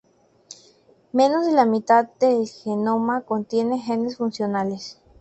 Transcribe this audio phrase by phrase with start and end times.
[1.11, 4.99] Menos de la mitad del genoma contiene genes funcionales.